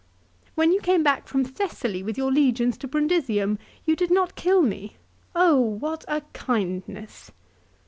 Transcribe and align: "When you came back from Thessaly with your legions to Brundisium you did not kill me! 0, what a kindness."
"When 0.55 0.71
you 0.71 0.81
came 0.81 1.03
back 1.03 1.27
from 1.27 1.43
Thessaly 1.45 2.01
with 2.01 2.17
your 2.17 2.31
legions 2.31 2.75
to 2.79 2.87
Brundisium 2.87 3.59
you 3.85 3.95
did 3.95 4.09
not 4.09 4.33
kill 4.33 4.63
me! 4.63 4.95
0, 5.37 5.57
what 5.59 6.05
a 6.07 6.21
kindness." 6.33 7.29